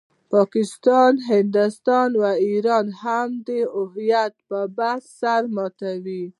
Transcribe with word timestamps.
پاکستان، 0.33 1.13
هندوستان 1.31 2.09
او 2.19 2.23
ایران 2.45 2.87
هم 3.01 3.27
د 3.47 3.49
هویت 3.75 4.33
پر 4.47 4.63
بحث 4.77 5.03
سر 5.19 5.41
ماتوي. 5.55 6.23